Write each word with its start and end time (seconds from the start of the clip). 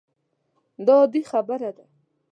دا 0.85 0.93
عادي 1.01 1.21
خبره 1.31 1.71
ده. 1.77 1.85